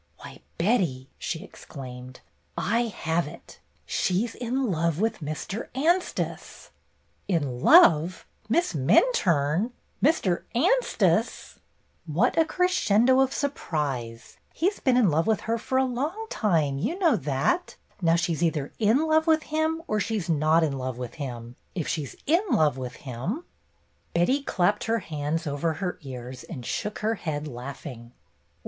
"Why, 0.17 0.39
Betty," 0.57 1.11
she 1.19 1.43
exclaimed, 1.43 2.21
"I 2.57 2.85
have 2.85 3.27
it! 3.27 3.59
She 3.85 4.25
's 4.25 4.33
in 4.33 4.71
love 4.71 4.99
with 4.99 5.19
Mr. 5.19 5.67
Anstice!"" 5.75 6.71
In 7.27 7.59
love 7.61 8.25
1 8.47 8.47
Miss 8.49 8.73
Minturne 8.73 9.69
1! 9.69 9.71
Mr. 10.03 10.43
Anstice 10.55 11.59
111" 12.07 12.15
"What 12.15 12.35
a 12.35 12.45
crescendo 12.45 13.19
of 13.19 13.31
surprise 13.31 14.37
1 14.47 14.51
He 14.55 14.71
's 14.71 14.79
been 14.79 14.97
in 14.97 15.11
love 15.11 15.27
with 15.27 15.41
her 15.41 15.59
for 15.59 15.77
a 15.77 15.83
long 15.85 16.25
time, 16.31 16.79
you 16.79 16.97
know 16.97 17.15
that. 17.15 17.75
Now, 18.01 18.15
she 18.15 18.33
's 18.33 18.41
either 18.41 18.73
in 18.79 19.05
love 19.05 19.27
with 19.27 19.43
him 19.43 19.83
or 19.87 19.99
she 19.99 20.19
's 20.19 20.27
not 20.27 20.63
in 20.63 20.79
love 20.79 20.97
with 20.97 21.13
him. 21.21 21.55
If 21.75 21.87
she 21.87 22.03
's 22.07 22.15
in 22.25 22.41
love 22.49 22.75
with 22.75 22.95
him 23.05 23.45
—"Betty 24.15 24.41
clapped 24.41 24.85
her 24.85 24.97
hands 25.01 25.45
over 25.45 25.73
her 25.73 25.99
ears 26.01 26.43
and 26.43 26.65
shook 26.65 26.97
her 27.05 27.13
head, 27.21 27.47
laughing. 27.47 28.13